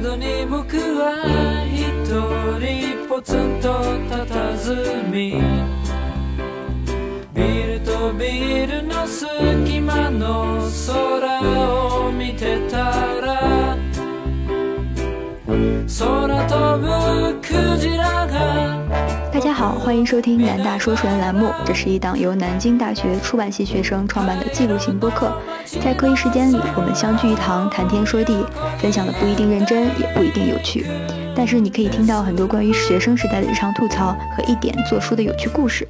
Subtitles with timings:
[0.00, 2.06] 窓に僕は一
[2.60, 5.42] 人ポツンと佇み。
[7.34, 11.40] ビルとビルの隙間の空
[12.06, 12.76] を見てた
[13.20, 13.76] ら
[15.46, 18.87] 空飛ぶクジラが
[19.58, 21.50] 好，欢迎收听南大说书人栏目。
[21.66, 25.32] 这是一档由南京大学出版系学生创办的记录型播客。
[25.82, 28.46] 在课余时间里，我们相聚一堂，谈天说地，
[28.78, 30.86] 分享的不一定认真，也不一定有趣。
[31.34, 35.88] 但是你可以听到很多关于学生时代的日常吐槽和一点做书的有趣故事。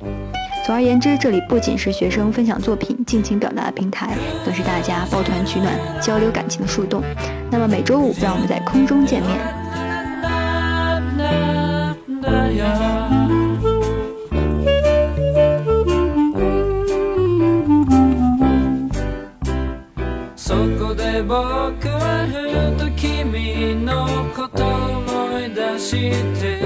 [0.65, 7.03] 总而言之，这里不仅是学生分享作品、尽情表达的平台，更是大家抱团取暖、交流感情的树洞。
[7.51, 9.68] 那么每周五，让我们在空中见面。
[21.28, 25.92] 僕はふと君のこと思い出し
[26.40, 26.60] て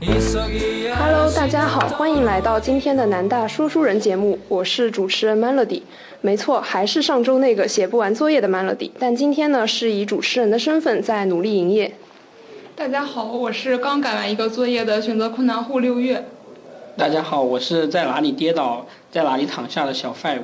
[0.00, 0.08] 急
[0.52, 5.82] ぎ足 Hello，大家好，欢迎来到今天的南大说书人节目，我是主持人 Melody。
[6.20, 11.94] 没错，还是上周那个写不完作业的 Melody，但今天呢是以主持人的身份在努力营业。
[12.76, 16.24] 大家好，我是刚改完一个作业的选择困难户六月。
[16.96, 20.42] 大家好，我是在哪里跌倒在哪里躺下的小 five。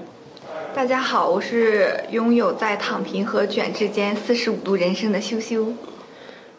[0.76, 5.68] 大家好，我是拥有在躺平和卷之间四十五度人生的羞羞。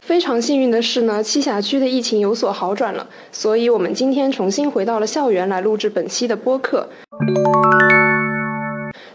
[0.00, 6.88] 非常幸运的是呢，栖霞区的疫情有所好转了，所以我们今天重新回到了校园来录制本期的播客。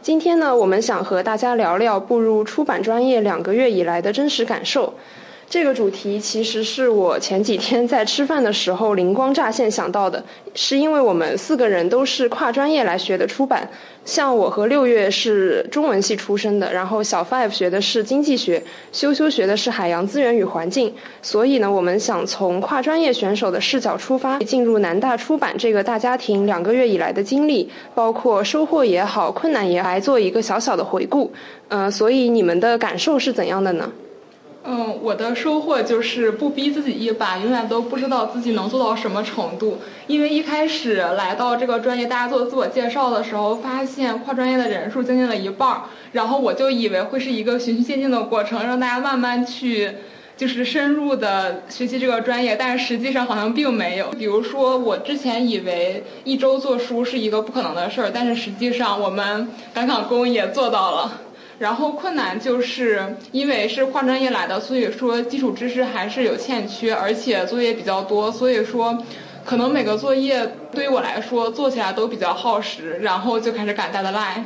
[0.03, 4.93] 今天呢，我们想和大家聊聊步入出版专业两个月以来的真实感受。
[5.51, 10.23] 这个主题其实是我前几天在吃饭的时候灵光乍现想到的，
[10.55, 13.69] 是因为我们四个人都是跨专业来学的出版，
[14.05, 18.63] 像我和六月是中文系出身的，然后小 five 学的是经济学，
[18.93, 31.29] 修修学的是海洋资源与环境，所以呢，我们想从跨专业选手的视角出发，进入南大出版这个大家庭两个月以来的经历，包括收获也好，困难也，来做一个小小的回顾。
[31.67, 33.91] 呃，所以你们的感受是怎样的呢？
[34.63, 39.79] 嗯，我的收获就是不逼自己一把，永远都不知道自己能做到什么程度。
[40.07, 49.91] 因为一开始来到这个专业，大家做自我介绍的时候，发现跨专业的人数将近了一半儿，然后我就以为会是一个循序渐进的过程，让大家慢慢去。
[50.37, 54.09] 就是深入的学习这个专业，但是实际上好像并没有。
[54.17, 61.21] 比如说，我之前以为一周做书是一个不可能的事儿，但是实际上我们赶赶工也做到了。
[61.61, 68.97] 然后困难就是因为是跨专业来的，所以说基础知识还是有欠缺，而且作业比较多，所以说
[69.45, 74.45] 可能每个作业对于我来说做起来都比较耗时，然后就开始赶 deadline。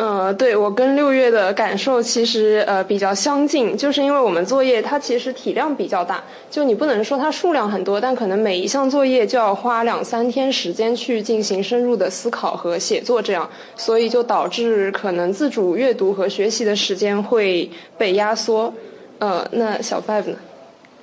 [0.00, 13.46] 呃，对我跟六月的感受其实呃比较相近，就是因为我们作业它其实体量比较大，就你不能说它数量很多，但可能每一项作业就要花两三天时间去进行深入的思考和写作，这样，
[13.76, 18.72] 所以就导致可能自主阅读和学习的时间会被压缩。
[19.18, 20.36] 呃，那小 five 呢？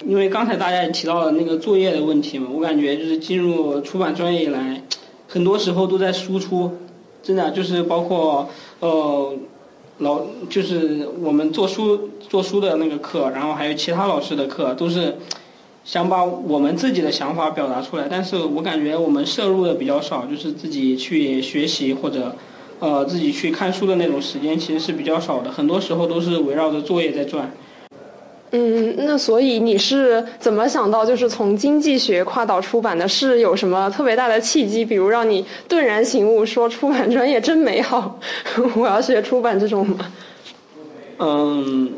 [0.07, 4.81] 因为刚才大家也提到了那个作业的问题嘛，我感觉就是进入出版专业以来，
[5.27, 6.71] 很多时候都在输出，
[7.21, 8.49] 真的就是包括
[8.79, 9.33] 呃
[9.99, 15.17] 老就是我们做书做书的那个课，然后还有其他老师的课，都是
[15.83, 22.35] 想把我们自己的想法表达出来，但是我感觉我们摄入的比较少，就是自己去学习或者
[22.79, 27.51] 呃自己去看书的那种时间其实是比较少的，很多时候都是围绕着作业在转。
[28.51, 33.05] 嗯，那所以你是怎么想到就是从经济学跨到出版的？
[33.05, 34.85] 是有什么特别大的契机？
[34.85, 38.17] 比如让你顿然醒悟，说出版专业真美好，
[38.77, 39.97] 我要学出版这种吗？
[41.19, 41.91] 嗯，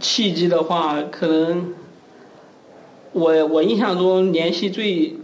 [0.00, 1.74] 契机的话，可能
[3.12, 5.14] 我我印象中联系最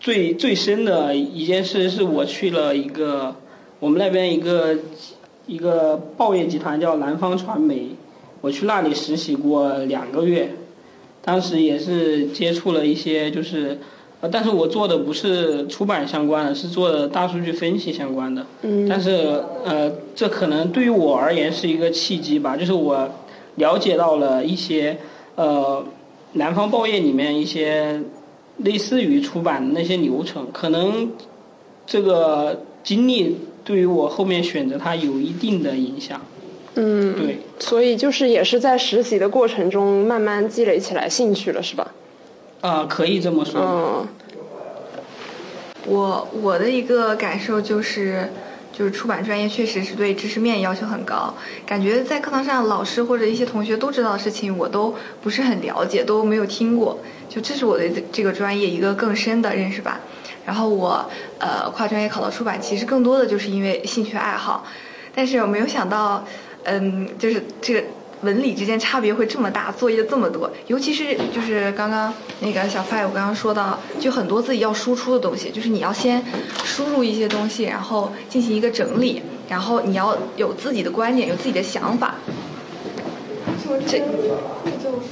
[0.00, 3.36] 最最深的一件事，是我去了一个
[3.78, 4.76] 我们那边一个
[5.46, 7.90] 一个报业集团叫南方传媒，
[8.44, 10.54] 我去那里实习过两个月，
[11.22, 13.78] 当时也是接触了一些就是。
[14.20, 18.46] 呃，但是我做的不是出版相关的，是做的大数据分析相关的。
[18.62, 18.88] 嗯。
[18.88, 23.06] 但是呃，这可能对于我而言是一个契机吧，就是我
[23.56, 24.96] 了解到了一些
[25.34, 25.84] 呃
[26.34, 28.00] 南方报业里面一些
[28.58, 31.10] 类似于出版的那些流程，可能
[31.84, 36.18] 这个经历对于我后面选择它有一定的影响。
[36.74, 37.14] 嗯。
[37.14, 37.40] 对。
[37.58, 41.86] 所以就是也是在实习的过程中慢慢积累起来兴趣了，是吧？
[42.60, 43.60] 啊、可以这么说。
[43.60, 44.08] 嗯。
[45.86, 48.26] 我我的一个感受就是，
[48.72, 51.34] 就是出版专业确实是对知识面要求很高，
[51.66, 56.98] 感觉在课堂上老师或者一些同学都知道的事情，我都不是很了解，都没有听过。
[57.28, 60.00] 就这是我对这个专业一个更深的认识吧。
[60.46, 61.04] 然后我
[61.38, 64.64] 呃跨专业考到出版，其实更多的就是因为兴趣爱好，
[65.14, 66.24] 但是我没有想到，
[66.64, 67.82] 嗯，就是这个。
[68.22, 76.24] 文理之间差别会这么大，作业这么多，尤其是就是刚刚那个小 five 我刚刚说到，就很多自己要输出的东西，就是你要先
[76.64, 82.14] 输入一些东西，然后进行一个整理，然后你要有自己的观点，有自己的想法。
[83.86, 84.00] 这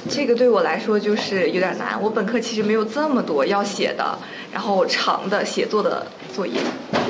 [0.09, 2.01] 这个对我来说就是有点难。
[2.01, 4.19] 我本科其实没有这么多要写的，
[4.51, 6.55] 然后长的写作的作业。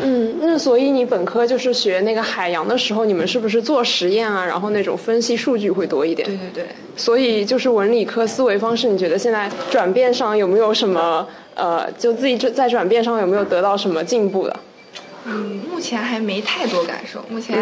[0.03, 4.45] 嗯，那所以你本科就是学那个海洋的时候，你们是不是做实验啊？
[4.45, 6.27] 然后那种分析数据会多一点？
[6.29, 6.67] 对对对。
[6.97, 14.57] 所以就是文理科思维方式，你觉得现在转变上有没有什么呃，就自己在转变上有没有得到什么进步的？
[15.25, 17.25] 嗯，目前还没太多感受。
[17.29, 17.57] 目前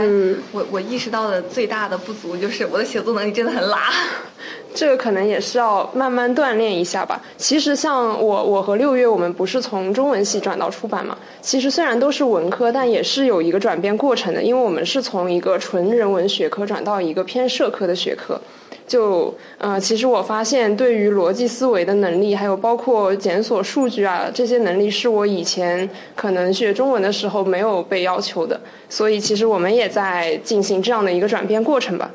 [0.50, 3.90] 我我意识到的最大的不足就是我的写作能力真的很拉。
[4.72, 7.20] 这个可能也是要慢慢锻炼一下吧。
[7.36, 11.18] 其实像我，我和六月，我们不是从中文系转到出版嘛？
[11.42, 18.40] 其实虽然都是文科，但也是有一个转变过程的，因为我们是从一个纯人文学科转到一个偏社科的学科。
[18.90, 28.60] 就呃，其实我发现，对于逻辑思维的能力，还有包括检索数据啊这些能力，是我以前可能学中文的时候没有被要求的。
[28.88, 32.10] 所以其实我们也在进行这样的一个转变过程吧。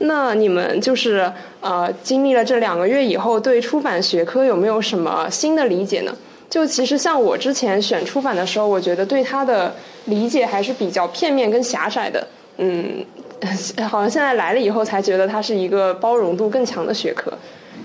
[0.00, 1.32] 那你们就是
[1.62, 6.14] 呃，经历了这两个月以后，对出版学科有没有什么新的理解呢？
[6.50, 12.26] 就其实像我之前选出版的时候，我觉得对它的理解还是比较片面跟狭窄的。
[12.58, 13.02] 嗯，
[13.88, 17.32] 好像现在来了以后才觉得它是一个包容度更强的学科。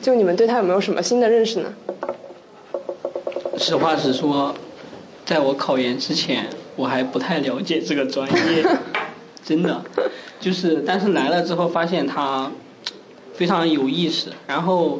[0.02, 1.74] 就你们对它有没有什么新的认识呢？
[3.58, 4.54] 实话实说，
[5.26, 8.66] 在我考研之前，我还不太了解这个专业，
[9.46, 9.82] 真的。
[10.40, 12.52] 就是，但是来了之后发现它
[13.34, 15.00] 非常有意思，然后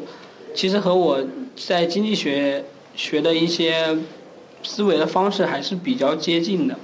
[0.54, 1.22] 其实和我
[1.66, 2.64] 在经济学
[2.94, 3.94] 学的一些
[4.62, 6.74] 思维的方式还是比较接近的，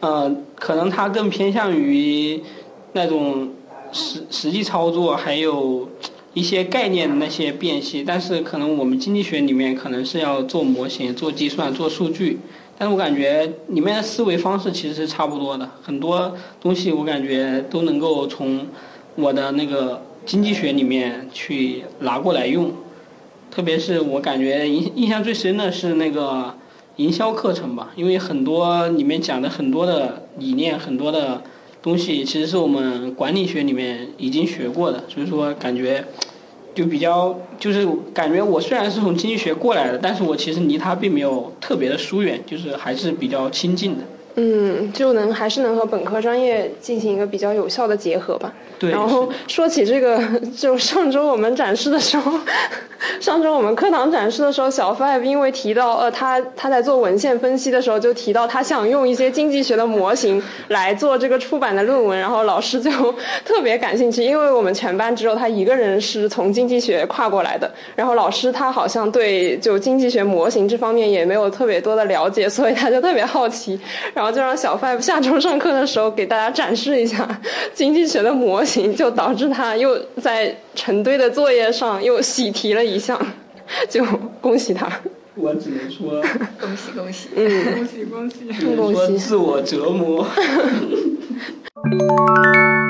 [0.00, 2.42] 呃，可能它更偏向于
[2.92, 3.50] 那种
[3.92, 5.88] 实实际操作，还有
[6.34, 12.38] 一些概念的那些辨析，但是可能我们经济学里面可能是要做模型、做计算、做数据。
[12.78, 18.66] 但是我感觉里面的思维方式其实是差不多的，很多东西我感觉都能够从
[19.14, 22.72] 我的那个经济学里面去拿过来用，
[23.50, 26.54] 特别是我感觉印印象最深的是那个
[26.96, 31.42] 营销课程吧，因为很多里面讲的很多的理念，很多的
[31.82, 36.04] 东西其实是我们管理学里面已经学过的，所以说感觉。
[36.74, 44.04] 就比较，就是感觉我虽然是从经济学过来的，但是我其实离他并没有特别的疏远，就是还是比较亲近的。
[44.36, 48.52] 嗯，就能还是能和本科专业进行一个比较有效的结合吧。
[48.78, 48.90] 对。
[48.90, 50.18] 然后说起这个，
[50.56, 52.32] 就上周我们展示的时候，
[53.20, 62.90] 上周我们课堂展示的时候，小 five 因为提到呃他他在做文献分析的时候就提到他想用一些经济学的模型来做这个出版的论文，然后老师就
[63.44, 73.78] 特别感兴趣，因为我们全班只有他一个人是从经济学跨过来的，然后老师他好像对就经济学模型这方面也没有特别多的了解，所以他就特别好奇。
[74.14, 77.28] 然后就让小 five 下周上课的时候给大家展示一下
[77.74, 83.18] 经济学的模型，就导致他又在成堆的作业上又喜提了一项，
[83.88, 84.04] 就
[84.40, 84.88] 恭喜他。
[85.34, 86.22] 我只能说
[86.60, 88.44] 恭 喜恭喜，嗯，恭喜恭喜，
[88.76, 90.26] 恭喜，自我折磨。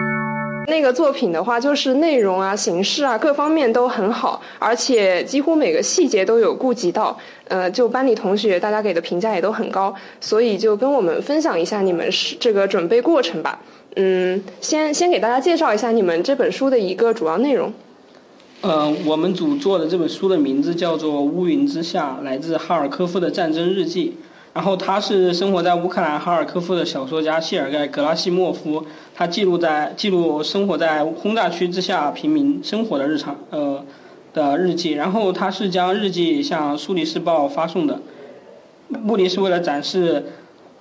[0.66, 7.16] 那个作品的话，就是内容啊、形式啊各方面都很好，而且几乎每个细节都有顾及到。
[7.48, 13.60] 呃，就班里同学大家给的评价也都很高，所以就跟我们分享一下你们是这个准备过程吧。
[13.96, 17.70] 嗯，先先给大家介绍一下你们这本书的一个主要内容。
[18.62, 24.16] 呃，我们组做的这本书的名字叫做《乌云之下》，来自哈尔科夫的战争日记。
[24.54, 33.82] 然后他是生活在乌克兰哈尔科夫的小说家谢尔盖·格拉西莫夫，他记录在记录生活在轰炸区之下平民生活的日常呃
[34.34, 34.92] 的日记。
[34.92, 37.98] 然后他是将日记向苏黎世报发送的，
[38.88, 40.22] 目的是为了展示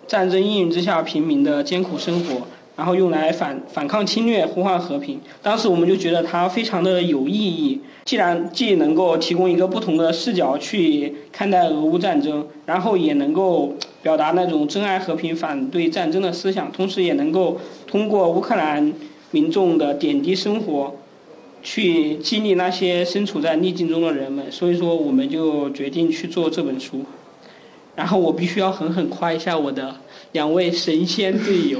[0.05, 2.41] 战争阴影之下平民的艰苦生活。
[2.81, 5.19] 然后用来反反抗侵略，呼唤和平。
[5.43, 7.79] 当时我们就觉得它非常的有意义。
[8.05, 18.91] 既然既能够提供一个不同的视角去看待俄乌战争，然后也能够表达那种珍爱和平、反对战争的思想，同时也能够通过乌克兰
[19.29, 20.95] 民众的点滴生活，
[21.61, 24.51] 去激励那些身处在逆境中的人们。
[24.51, 27.05] 所以说，我们就决定去做这本书。
[27.95, 29.95] 然后我必须要狠狠夸一下我的
[30.31, 31.77] 两位神仙队友，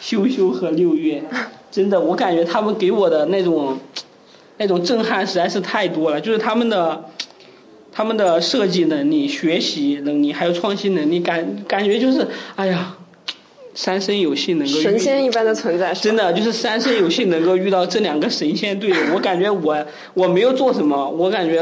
[0.00, 1.22] 羞羞和六月，
[1.70, 3.78] 真的，我感觉他们给我的那种
[4.58, 7.04] 那种震撼实在是太多了，就是他们的
[7.92, 12.96] 他们的设计能力、学习能力还有创新能力，感感觉就是哎呀，
[13.74, 19.76] 三生有幸能够神仙一般的存在，真的就是三生有幸能够遇到这两个神仙队友，我感觉我
[20.14, 21.60] 我没有做什么，我感觉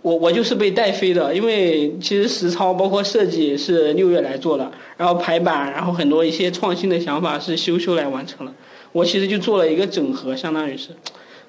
[0.00, 8.54] 我我就是被带飞的，因为其实实操包括设计是六月来做的，然后排版，然后很多一些创新的想法是修修来完成了，
[8.92, 10.90] 我其实就做了一个整合，相当于是，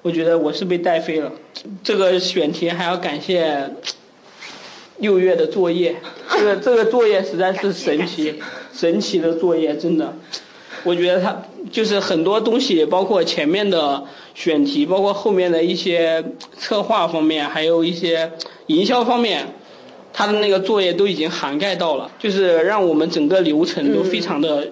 [0.02, 1.30] 我觉得我是被带飞了。
[1.82, 3.70] 这个选题还要感谢
[4.98, 5.94] 六月的作业，
[6.32, 8.34] 这个这个作业实在是神奇，
[8.72, 10.14] 神奇的作业，真的。
[10.84, 14.02] 我觉得他就是很多东西，包括前面的
[14.34, 16.24] 选题，包括后面的一些
[16.56, 18.30] 策划方面，还有一些
[18.66, 19.46] 营销方面，
[20.12, 24.66] 他的那个作业都已经涵盖到了，就是让我们整个流程都非常的、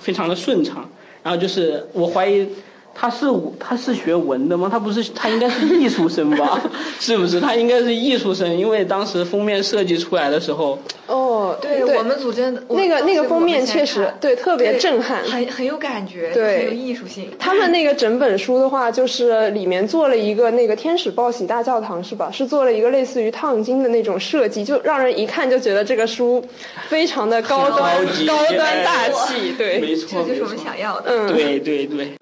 [0.00, 0.88] 非常的顺畅。
[1.22, 2.44] 然后就是我怀疑
[2.94, 3.26] 他是
[3.58, 4.68] 他是学文的吗？
[4.70, 6.60] 他不是，他应该是艺术生吧？
[7.00, 7.40] 是不是？
[7.40, 17.28] 他应该是艺术生，因为当时封面设计出来的时候，哦，对我们组真的那个那个封面确实对特别震撼，很很有感觉，对很有艺术性。
[17.38, 22.30] 他们那个整本书的话，就是里面做了一个那个天使报喜大教堂是吧？
[22.30, 26.44] 是做了一个类似于烫金的那种设计，就让人一看就觉得这个书
[26.88, 27.96] 非常的高端
[28.26, 31.04] 高高端大气，对，没错，这就是我们想要的。
[31.06, 32.12] 嗯，对对对，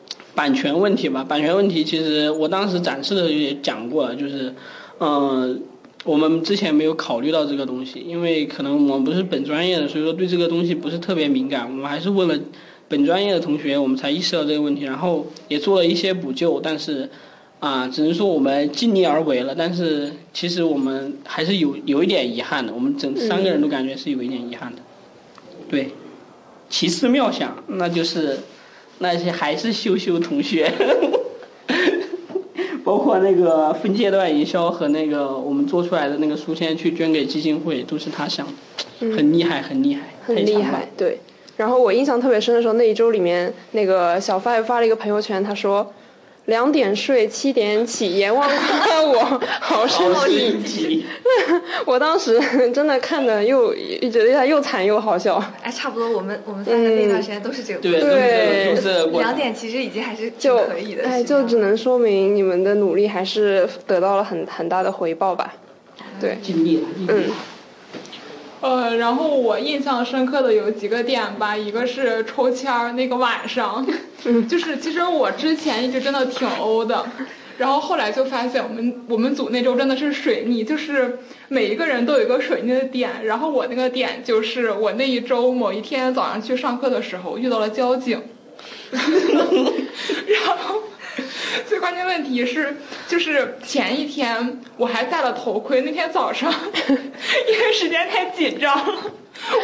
[0.40, 4.54] 版权问题吧，版权问题其实我当时展示的时候也讲过了，就是，
[4.98, 5.60] 嗯、
[6.02, 11.68] 我们之前没有考虑到这个东西，因为可能我们不是本专业的，所以说对这个东西不是特别敏感。
[11.68, 12.34] 我们还是问了
[12.88, 17.10] 本专业的同学，我们才意识到这个问题，然后也做了一些补救，但是。
[17.60, 24.80] 啊，只能说我们尽力而为了，但是其实我们还是有有一点遗憾的，我们整三个人都感觉是有一点遗憾的。
[25.68, 25.90] 对，
[26.70, 28.38] 奇思妙想，那就是
[29.00, 30.70] 那些还是羞羞同学，
[32.84, 41.18] 包括那个分阶段营销和那个我们做出来的那个书签去捐给基金会，都是他想的，很厉害，很厉害，很厉害，对。
[41.56, 45.92] 然后我印象特别深的时候，那一周里面，那个小 five 发了一个朋友圈，他说。
[46.46, 51.04] 两点睡，七点起，阎王夸我 好身好体。
[51.86, 52.40] 我当时
[52.72, 55.42] 真的看的又觉得他又惨又好笑。
[55.62, 57.80] 哎，差不多，我们我们三个那段时间都是这个。
[57.80, 58.74] 对，
[59.12, 61.04] 两点其实已经还是就可以的。
[61.04, 65.54] 哎，就只能说明你们的努力还是得到了很很大的回报吧。
[66.20, 67.34] 对，尽力了，尽力了。
[68.60, 73.86] 呃，然后我印象深刻的有几个点吧，一个是抽签儿那个晚上，
[74.48, 77.06] 就是其实我之前一直真的挺欧的，
[77.56, 88.22] 然后后来就发现我们我们组那周真的是水逆，就是每一个人都有一个水逆的点，然后我那个点就是我那一周某一天早上去上课的时候遇到了交警，
[88.92, 89.00] 然
[90.58, 90.82] 后。
[91.68, 92.76] 最关键问题是，
[93.08, 96.52] 就是前一天我还戴了头盔，那天早上
[97.48, 98.80] 因为时间太紧张，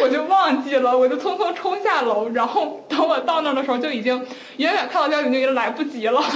[0.02, 4.16] 我就忘记了，我就匆匆冲下楼，然后等我到那儿的时候，就已经
[4.56, 6.22] 远远看到交警就已经来不及了。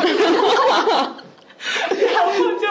[1.61, 2.67] 然后就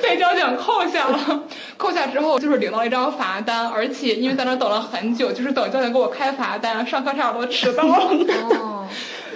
[0.00, 1.42] 被交警扣下了，
[1.76, 8.73] 扣下之后就是领到一张罚单，而且因为在那等了很久，就是等交警给我开罚单，上课差点都迟到了。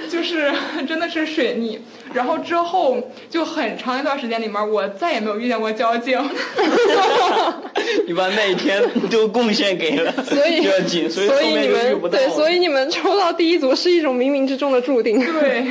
[0.09, 0.51] 哦，就是
[0.89, 1.79] 真的是水逆，
[2.13, 2.97] 然后之后
[3.29, 6.19] 就很长一段时间里面，我再也没有遇见过交警。
[8.07, 15.21] 你把那一天都贡献给了 所以交警，所以所以你们对，所以以你们抽到第一组是一种冥冥之中的注定。
[15.21, 15.67] 对，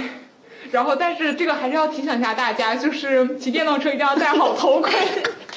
[0.71, 4.93] 然后但是这个还是要提醒一下大家，就是骑电动车一定要戴好头盔，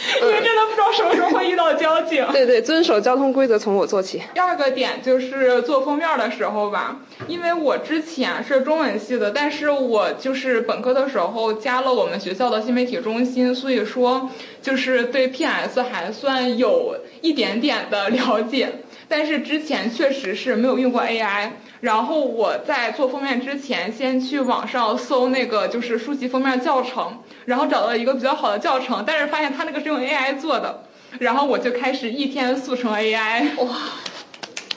[0.20, 2.26] 因为真的不知道什么时候会遇到交警。
[2.32, 4.22] 对对，遵守交通规则从我做起。
[4.34, 14.30] 第二个点就是做封面的时候吧，因为我之前是中文系的，但是我就是本科的时候加了我们学校的新媒体中心，所以说
[14.62, 18.70] 就是对 PS 还算有一点点的了解，
[19.10, 21.50] 但是之前确实是没有用过 AI。
[21.80, 30.84] 然后我在做封面之前，先去网上搜那个就是书籍封面教程，然后找到一个比较好的教程，但是发现它那个是用 AI 做的，
[31.18, 33.48] 然后我就开始一天速成 AI。
[33.64, 33.76] 哇！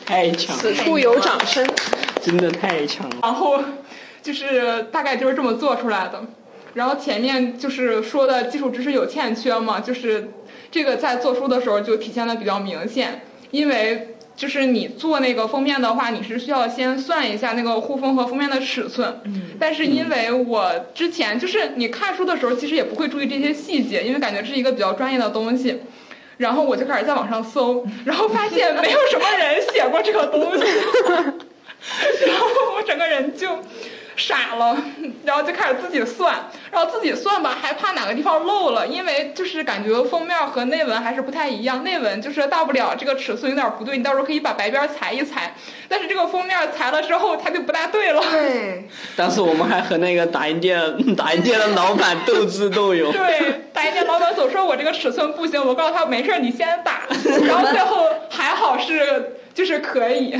[0.05, 1.65] 太强了，此处有掌声。
[2.21, 3.17] 真的太强了。
[3.21, 3.61] 然后
[4.21, 6.23] 就是大概就是这么做出来的。
[6.73, 10.31] 然后前面就是说的基础知识有欠缺嘛，就是
[10.71, 13.21] 这个在做书的时候就体现的比较明显，
[13.51, 19.21] 因为就是你做那个封面的话，你是需要先算一下那个护封和封面的尺寸。
[19.25, 19.41] 嗯。
[19.59, 25.79] 但是因为我之前就是你看书的时候，其实也不会注意这些细节，因为感觉这是一个比较专业的东西。
[26.37, 30.63] 然后我就开始在网上搜，然后发现没有什么人写过这个东西，
[32.25, 33.47] 然后我整个人就
[34.15, 34.77] 傻了，
[35.25, 45.55] 然后就开始自己算，然后自己算吧，还怕哪个地方漏了，因为就是感觉封面和内文还是不太一样，内文就是大不了这个尺寸有点不对，你到时候可以把白边裁一裁，
[45.89, 48.21] 但是这个封面裁了之后它就不大对了。
[48.31, 53.11] 对， 当时我们还和那个打印店打印店的老板斗智斗勇。
[53.11, 57.01] 对， 打印店老板总说我这个尺寸不行，我告诉他没事儿，你先打，
[57.47, 60.31] 然后最后还好是就是可以。
[60.31, 60.39] 对，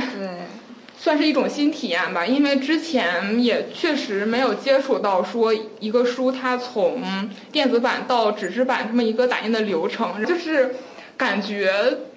[1.04, 7.02] 算是一种新体验吧，因为之前也确实没有接触到说一个书它从
[7.52, 10.74] 电子版到纸质版这么一个打印的流程，就是
[11.14, 11.70] 感觉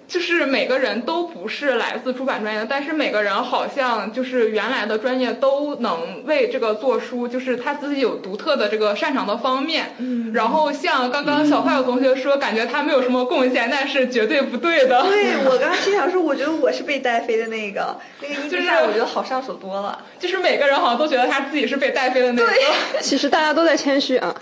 [0.08, 9.96] 就是每个人都不是来自出版专业的，但是每个人好像就是原来的专业都能为这个做书，就是他自己有独特的这个擅长的方面。
[9.98, 15.04] 嗯，然后像刚刚小坏有同学说，感觉他没有什么贡献，那是绝对不对的。
[15.04, 20.06] 对我刚刚心想说，我觉得我是被带飞的那个， 那个一就是我觉得好上手多了。
[20.18, 22.48] 就是每个人好像都觉得他自己是被带飞的那个。
[22.48, 22.58] 对
[23.02, 24.34] 其实大家都在谦虚啊。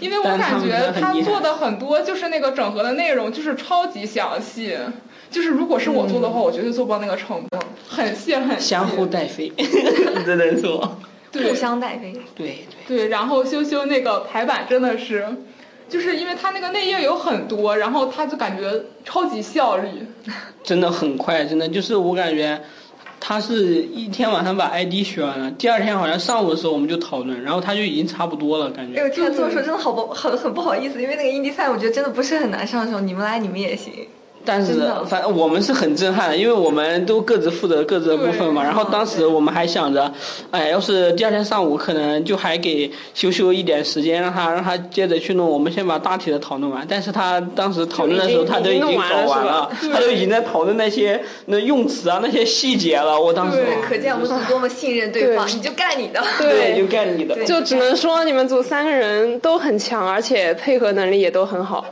[0.00, 4.78] 因为我感觉他做的很多就是那个整合的内容就是超级详细，
[5.30, 7.58] 就是如果是我做的话，我绝对做不到那个程度，
[7.88, 8.68] 很细很细。
[8.68, 9.52] 相互带飞，
[10.24, 10.98] 只能说，
[11.30, 15.26] 对互相带飞，对对，对，然后修修那个排版真的是，
[15.88, 18.70] 就是因为它那个内页有很多，然后他就感觉
[19.04, 19.88] 超级效率。
[20.62, 22.60] 真的很快，真的就是我感觉。
[23.20, 29.00] 他是一天晚上把 ID 学完了，第二天好像上午的时候我们就讨论，然后他就已经差不多了，感觉。
[29.00, 33.92] 哎呦，听他这么说真的好不很很不好意思，因为那个印第赛我觉得真的不是很难上手，你们来你们也行。
[34.48, 38.64] 但是反正我们是很震撼的，因为我们都各自负责各自的部分嘛。
[38.64, 40.10] 然后当时我们还想着，
[40.50, 45.46] 哎，要是第二天上午可能就还给修修一点时间，让他让他接着去弄。
[45.46, 46.86] 我们先把大体的讨论完。
[46.88, 53.20] 但是他当时讨论的时候，他都已经搞完了，他都已经在讨论那些那用词啊那些细节了。
[53.20, 56.24] 我当时对可见我们是多么信任对方，你就干你的。
[56.38, 57.44] 对就干你的。
[57.44, 61.84] 就只能说你们组三个人都很强，而且配合能力也都很好。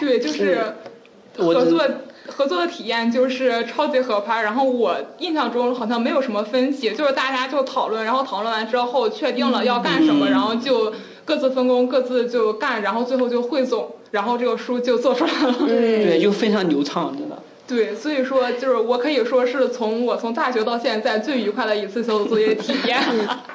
[0.00, 0.91] 对，就是我
[1.38, 1.80] 合作
[2.28, 4.42] 合作的体验就是超级合拍。
[4.42, 10.92] 然后我印象中好像没有什么分歧，就是大家就讨论，然后讨论完之后确定了要干什么，嗯然后就
[11.24, 15.54] 各自分工，各自就干，然后最后就汇总，然后这个书就做出来了。
[15.66, 17.36] 对，就非常流畅，真的。
[17.66, 23.00] 对，所以说就是我可以说是从我从大学到现在最愉快的一次小组作业体验。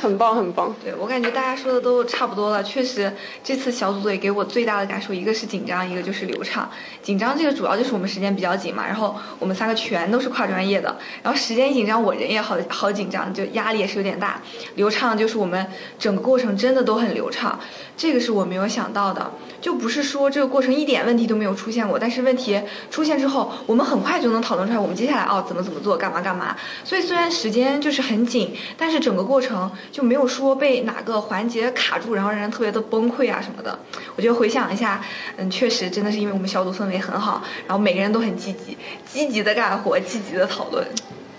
[0.00, 0.74] 很棒，很棒。
[0.84, 6.70] 对我感觉大家说的都差不多了，确实这次小组作业给我最大的感受，一个是紧张，一个就是流畅。
[7.02, 14.40] 紧张这个主要就是我们时间比较紧嘛，然后我们三个全都是跨专业的，然后时间一紧张，我人也好好紧张，就压力也是有点大。
[14.74, 15.66] 流畅就是我们
[15.98, 17.58] 整个过程真的都很流畅，
[17.96, 26.56] 这个是我没有想到的，就不是说这个过程一点问题都没有出现过，但是问题出现之后，我们很快就能讨论出来我们接下来哦怎么怎么做，干嘛干嘛。
[26.84, 33.78] 所以虽然时间就是很紧，但是整个过程就没有说被哪个环节卡住，然后让人特别的崩溃啊什么的。
[34.14, 35.02] 我觉得回想一下，
[35.36, 40.86] 嗯，确实真的是因为我们小组氛围很好，然后每个人都很积极，积极的干活，积极的讨论。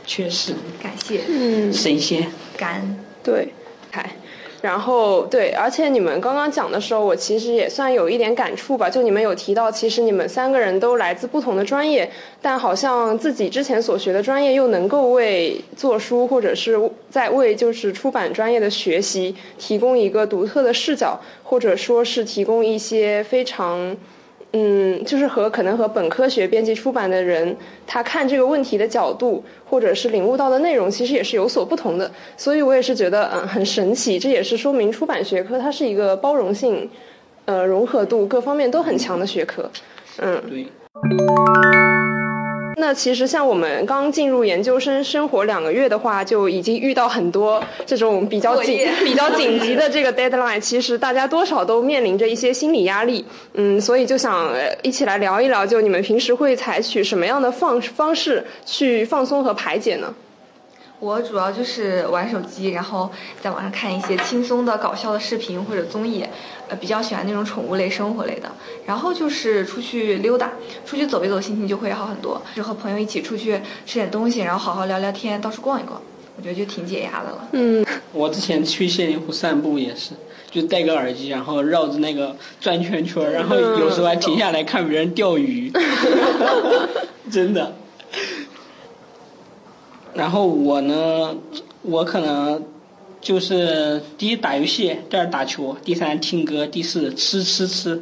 [0.05, 2.31] 确实，感谢，嗯，神仙。
[2.55, 2.99] 感恩。
[3.23, 3.53] 对，
[3.91, 4.10] 嗨。
[4.61, 8.89] 然后对，而且你们刚刚讲的时候，我其实也算有一点感触吧。
[8.89, 12.09] 就你们有提到，其实你们三个人都来自不同的专业，
[12.41, 16.77] 但好像自己之前所学的专业又能够为做书或者是
[17.09, 23.95] 在为就是出版专业的学习提供一个独特的视角，或者说是提供一些非常。
[24.53, 27.55] 嗯，就是和可能和本科学编辑出版的人，
[27.86, 32.10] 他看这个问题的角度，或者是领悟到的内容，其实也是有所不同的。
[32.38, 34.17] 所以我也是觉得，嗯，很神奇。
[34.17, 36.89] 这也是说明出版学科它是一个包容性、
[37.45, 39.69] 呃，融合度各方面都很强的学科。
[40.19, 40.65] 嗯，对。
[42.79, 50.59] 那其实像我们刚进入研究生生活两个月的话，就已经遇到很多这种比较紧、比较紧急的这个 deadline。
[50.59, 60.13] 其实大家多少都面临着一些心理压力，嗯，所以就想呃一起来聊一聊，就你们平时会采取什么样的放方式去放松和排解呢？
[60.99, 66.25] 我主要就是玩手机，然后在网上看一些轻松的、搞笑的视频或者综艺，
[66.67, 68.51] 呃，比较喜欢那种宠物类、生活类的。
[68.86, 70.51] 然后就是出去溜达，
[70.86, 72.41] 出去走一走，心情就会好很多。
[72.55, 76.01] 就和朋友一起出去吃点东西，然后好好聊聊天，到处逛一逛，
[76.36, 77.47] 我觉得就挺解压的了。
[77.51, 80.13] 嗯，我之前去谢林湖散步也是，
[80.49, 85.71] 就戴个耳机，然后绕着那个转圈圈，然后有时候还停下来看别人钓鱼，
[87.31, 87.75] 真的。
[90.17, 91.36] 然后我呢，
[91.84, 92.62] 我可能
[93.21, 98.01] 就是第一打游戏，第二打球，第三听歌，第四吃吃吃。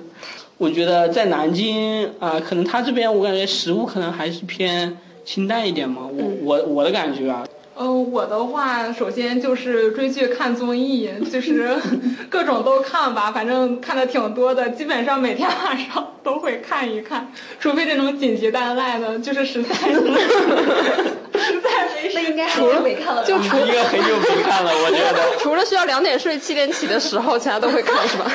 [0.58, 11.76] 我觉得在南京啊、可能他这边我感觉食物可能还是偏清淡一点嘛，我我我的感觉啊，呃，我的话，首先就是追剧、看综艺，就是
[12.32, 20.02] 各种都看吧，反正看的挺多的，基本上每天晚上都会看一看，除非这种紧急带赖的，就是实在是
[22.16, 23.28] 那应该很久没看了吧？
[23.28, 25.38] 就除应该很久没看了，我觉得。
[25.38, 28.32] 除了需要两点睡、七点起的时候，其他都会看，是吧？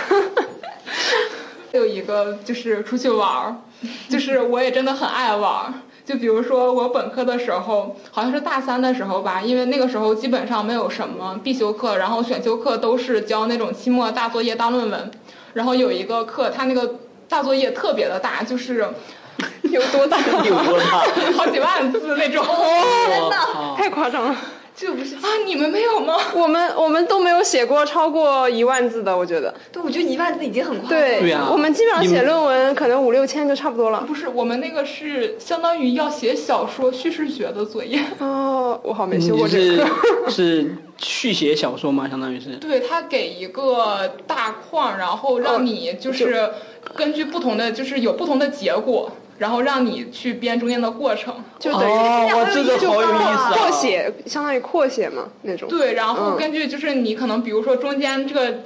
[1.72, 3.56] 有一个就是出去玩儿，
[4.08, 5.72] 就是我也真的很爱玩儿。
[6.04, 15.10] 就比如说我本科的时候，好像是大三的时候吧，因为那个时候基本上没有什么必修课，然后选修课都是交那种期末大作业、大论文。
[15.54, 16.96] 然后有一个课，它那个
[17.28, 18.88] 大作业特别的大，就是
[19.62, 20.18] 有多大？
[20.44, 21.04] 有多大？
[21.36, 22.44] 好几万字那种。
[22.44, 23.74] 天呐！
[23.76, 24.36] 太夸张了！
[24.72, 26.16] 这不是啊，你们没有吗？
[26.34, 29.54] 我们我们都没有写过超过一万字的，我觉得。
[29.70, 31.06] 对，我觉得一万字已经很夸张了。
[31.06, 34.02] 对，对啊我们基本上写论文可能五六千就差不多了。
[34.06, 38.02] 不是，我们那个是相当于要写小说叙事学的作业。
[38.20, 39.86] 哦，我好没修过这是个。
[40.30, 42.08] 是续写小说吗？
[42.08, 42.56] 相当于是。
[42.56, 46.48] 对他给一个大框，然后让你就是
[46.96, 51.34] 根据不同的，就是有不同的结果，然后让你去编中间的过程。
[51.58, 53.52] 就等于哦，哇，这个好有意思啊！
[53.56, 55.68] 扩写，相当于扩写嘛那种。
[55.68, 58.58] 对，然后嗯根据就是你可能比如说中间这个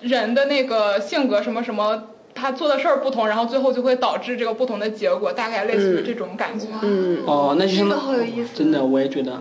[0.00, 2.08] 人的那个性格什么什么。
[2.38, 6.66] 他做的事儿不同，然后最后就会导致这个不同的结果，大概类似于这种感觉。
[6.82, 9.40] 嗯，哦，那就相这当个好有意思真的，我也觉得，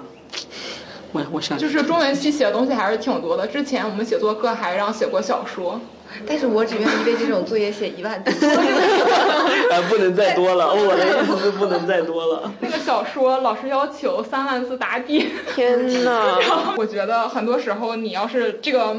[1.11, 3.45] 我我想就是中文系写的东西还是挺多的。
[3.45, 5.77] 之前我们写作课还让写过小说，
[6.27, 8.47] 但是我只愿意为这种作业写一万字。
[9.71, 10.69] 啊，不能再多了。
[10.73, 12.51] 我的意思是不能再多了。
[12.59, 15.29] 那个小说老师要求三万字打底。
[15.55, 16.37] 天呐，
[16.77, 18.95] 我觉得很多时候，你要是这个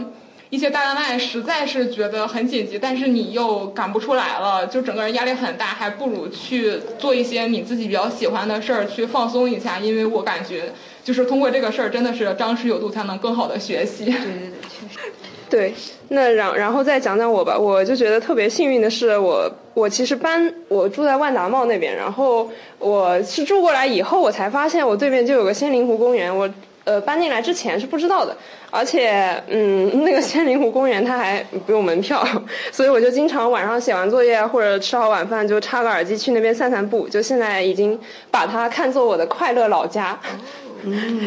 [0.50, 9.78] 一些大单案实在是觉得很紧急，但是你又赶不出来了，就整个人压力很大，还不如去做一些你自己比较喜欢的事儿，去放松一下。
[9.78, 10.72] 因为我感觉，
[11.04, 14.04] 就是通过这个事儿，真的是张弛有度，才能更好的学习。
[14.04, 15.10] 对对对，确实。
[15.48, 15.72] 对，
[16.08, 26.50] 那然然后再讲讲我吧，我就觉得特别幸运的是我，我其实搬我住在万达茂那边，然后我是住过来以后，我才发现我对面就有个仙林湖公园，我
[26.82, 28.36] 呃搬进来之前是不知道的，
[28.70, 32.26] 而且嗯，那个仙林湖公园它还不用门票，
[32.72, 37.96] 所以我就经常晚上写完作业或者吃好晚饭就插个耳机去那边散散步，就现在已经
[38.32, 40.18] 把它看作我的快乐老家。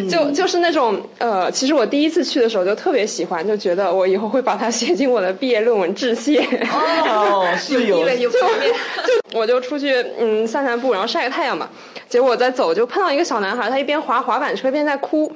[0.09, 6.39] 就就是那种呃，其实我第一次去的时候就特别喜欢，就觉得我以后会把它写进我的毕业论文致谢。
[6.73, 8.73] 哦， 是有地位有方面。
[9.33, 11.69] 我就出去嗯散散步，然后晒个太阳嘛。
[12.07, 15.31] 结果我在走就碰到一个小男孩，他一边滑滑板车一边在哭，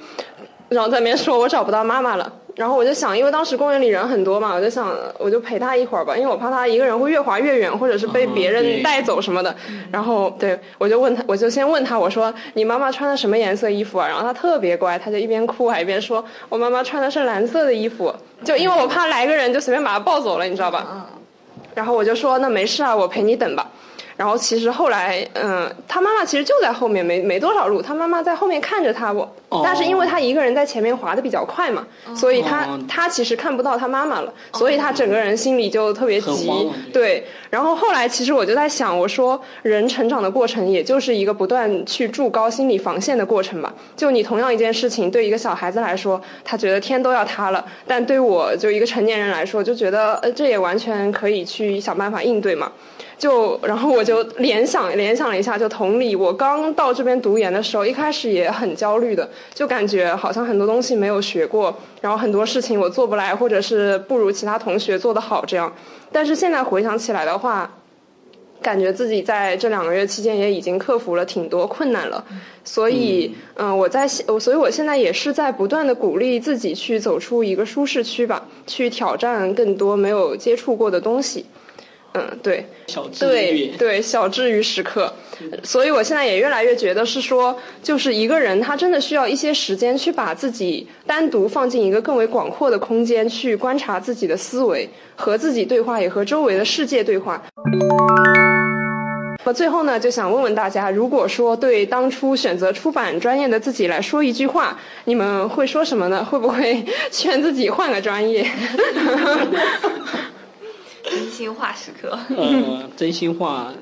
[0.69, 2.31] 然后在那边说我找不到妈妈了。
[2.55, 9.55] 然后我就想，因为当时公园里人很多嘛，我就想我就陪他一会儿吧，因为我怕他一个人会越滑越远，或者是被别人带走什么的。
[9.91, 14.07] 然后对我就问他，我就先问他，我说你妈妈穿的什么颜色衣服啊？
[14.07, 20.85] 然后他特别乖，他就一边哭还一边说，我妈妈穿的是蓝色的衣服，就因为我怕来个人就随便把他抱走了，你知道吧？
[20.93, 21.01] 嗯，
[21.73, 23.67] 然后我就说那没事啊，我陪你等吧。
[24.15, 36.49] 然后其实后来，嗯，他妈妈其实就在后面，没没多少路，他妈妈在后面看着他，我，哦但是因为他一个人在前面滑的比较快嘛，所以他哦他其实看不到他妈妈了，所以他整个人心里就特别急
[36.91, 37.25] 对。
[37.49, 43.71] 然后后来其实我就在想，我说人成长的过程也就是一个不断去筑高心理防线的过程吧。
[43.95, 52.71] 就你同样一件事情，对一个小孩子来说，他觉得天都要塌了，但对我就一个成年人来说，就觉得呃这也完全可以去想办法应对嘛。
[53.23, 65.73] 就然后我就联想联想了一下，就同理，我刚到这边读研的时候，一开始也很焦虑的，就感觉好像很多东西没有学过，然后很多事情我做不来，或者是不如其他同学做得好这样。
[66.11, 67.73] 但是现在回想起来的话，
[68.61, 72.21] 感觉自己在这两个月期间也已经克服了挺多困难了，
[72.65, 81.45] 所以，嗯、我在我，所以我现在也是在不断的鼓励自己去走出一个舒适区吧，去挑战更多没有接触过的东西。
[82.13, 83.67] 嗯，对，小治对愈。
[83.77, 85.11] 对，小治愈时刻。
[85.63, 97.43] 所以我现在也越来越觉得是说，就是一个人他真的需要一些时间去把自己单独放进一个更为广阔的空间，去观察自己的思维，和自己对话，也和周围的世界对话。
[99.45, 106.23] 那最后呢，就想问问大家，如果说对当初选择出版专业的自己来说一句话，你们会说什么呢？
[106.23, 108.47] 会不会 劝自己换个专业？
[111.03, 112.17] 真心话时刻。
[112.35, 113.73] 呃，真心话，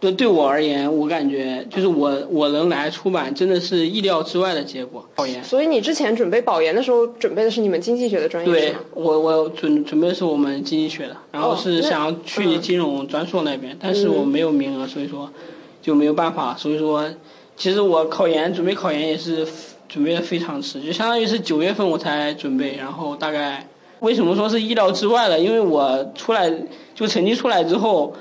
[0.00, 5.04] 对对我而言，我感觉就是我我能来出版，真的是意料之外的结果。
[5.16, 8.78] 考研，所以你之前准备保研的时候，准备的是你们经济学的专业对吗？
[8.94, 15.30] 我我准准备的是我们经济学的，然后是想要去金融专硕那边，但是我没有名额，所以说
[15.82, 16.54] 就没有办法。
[16.56, 17.08] 所以说，
[17.56, 19.46] 其实我考研准备考研也是
[19.88, 23.66] 准备的非常迟，就相当于是九月份我才准备，然后大概
[24.00, 25.38] 为什么说是意料之外的？
[25.38, 26.52] 因为我出来
[26.94, 28.14] 就成绩出来之后。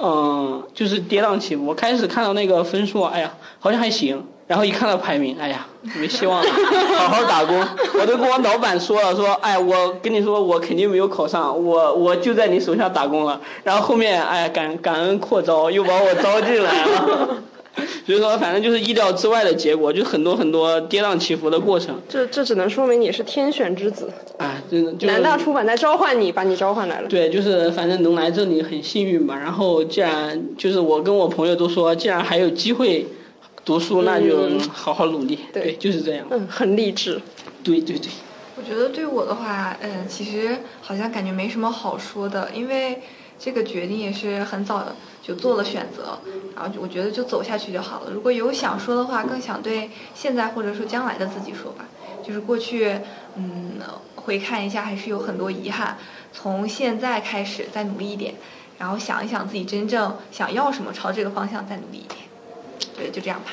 [0.00, 1.66] 嗯，就是跌宕起伏。
[1.66, 4.24] 我开始看到那个分数，哎呀，好像还行。
[4.46, 5.66] 然后一看到排名，哎呀，
[5.98, 6.48] 没希望了，
[6.96, 7.58] 好好打工。
[8.00, 13.40] 我都跟我老板说了，说，哎，我跟你说，我肯定没有考上，我我就在你手下打工了。
[13.64, 17.28] 然后后面，哎，感感恩扩招，又把我招进来了。
[18.06, 22.00] 所以说，反正就是意料之外的结果，就很多很多跌宕起伏的过程。
[22.08, 27.08] 这这只能说明你是天选之子，啊，真的就是南大出版在召唤你，把你召唤来了。
[27.08, 29.38] 对，就是反正能来这里很幸运嘛。
[29.38, 33.06] 然后既然就是我跟我朋友都说，既然还有机会
[33.64, 35.38] 读书，那就嗯好好努力。
[35.52, 36.26] 对就是这样。
[36.30, 37.20] 嗯，很励志。
[37.62, 38.08] 对对对。
[38.56, 43.00] 我觉得对我的话，嗯，其实好像感觉没什么好说的，因为
[43.38, 44.84] 这个决定也是很早
[45.28, 46.18] 就做了选择，
[46.56, 48.10] 然后就我觉得就走下去就好了。
[48.10, 51.84] 如果有想说的话，更想对现在或者说将来的自己说吧，
[52.26, 52.98] 就是过去，
[53.36, 53.72] 嗯，
[54.16, 55.98] 回看一下还是有很多遗憾，
[56.32, 58.36] 从现在开始再努力一点，
[58.78, 62.20] 然后想一想自己真正想要什么，朝这个方向再努力一点。
[62.96, 63.50] 对，就这样吧。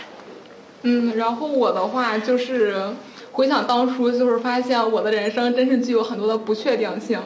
[0.84, 2.94] 嗯，然后我的话就是
[3.34, 7.20] 回想当初，就是发现我的人生真是具有很多的不确定性，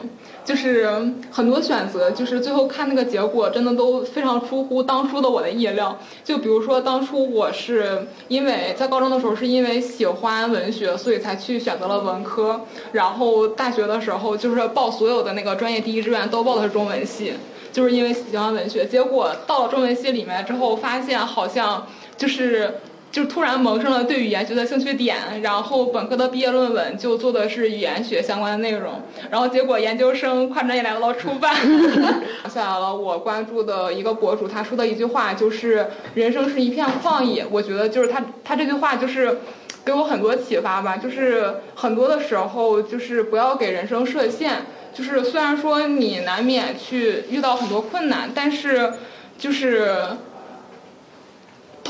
[0.44, 0.88] 就是
[1.30, 5.98] 很多选择，就是最后看那个结果，真的都非常出乎当初的我的意料。
[6.24, 12.60] 就比如说当初我是因为在高中的时候是因为喜欢文学，所以才去选择了文科，
[12.92, 17.34] 然后大学的时候就是报所有的那个专业第一志愿都报的是中文系。
[17.72, 22.80] 就是因为喜欢文学，结果到了中文系里面之后，发现好像就是
[23.12, 31.54] 就突然萌生了对语言学的兴趣点，然后本科的毕业论文就做的是语言学相关的内容，然后结果研究生跨专业来到了出版，
[32.48, 39.38] 下来了我关注的一个博主，他说的一句话就是“人生是一片旷野”，我觉得就是他他这句话就是。
[39.82, 44.66] 给我很多启发吧，就是很多的时候，就是不要给人生设限。
[44.92, 48.92] 就是虽然说你难免去遇到很多困难，但是
[49.38, 49.96] 就是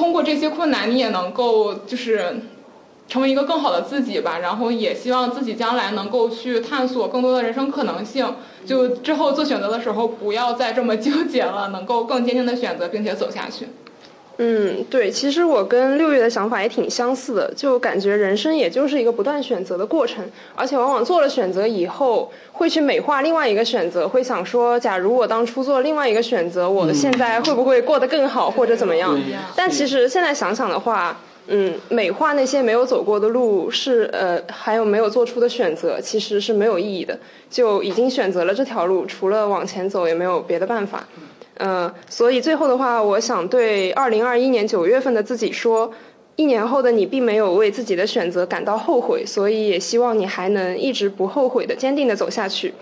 [0.00, 2.40] 通过这些困难，你也能够就是
[3.06, 4.38] 成为一个更好的自己吧。
[4.38, 8.26] 然后也希望自己将来能够去探索更多的人生可能性。
[8.64, 13.66] 就之后做选择的时候，不要再这么纠结了，能够更坚定的选择，并且走下去。
[14.42, 20.24] 嗯，对，其实我跟六月的想法也挺相似的，就感觉人生也就是一个不断选择的过程，
[20.54, 29.14] 而且往往做了选择以后，会去美化另外一个选择，会想说，假如我当初做另外一个选择，我现在会不会过得更好，或者怎么样？
[29.54, 37.18] 但其实现在想想的话，嗯，美化那些没有走过的路是呃，还有没有做出的选择，其实是没有意义的，
[37.50, 41.06] 就已经选择了这条路，除了往前走也没有别的办法。
[41.62, 45.90] 嗯，所以最后的话，我想对二零二一年九月份的自己说，
[46.36, 52.72] 一年后的你并没有为自己的选择感到后悔，所以也希望你还能一直不后悔的坚定的走下去。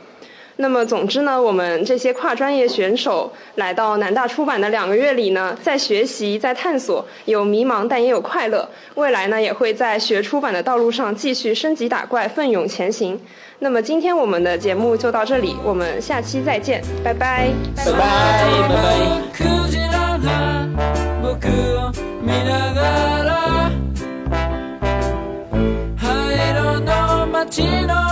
[0.60, 8.68] 那么，总之呢，我们这些跨专业选手来到南大出版的两个月里呢，在学习，在探索，有迷茫，但也有快乐。
[8.96, 13.16] 未来呢，也会在学出版的道路上继续升级打怪，奋勇前行。
[13.60, 17.50] 那么，今天我们的节目就到这里，我们下期再见，拜拜。
[17.76, 17.98] 拜拜拜
[27.46, 28.07] 拜。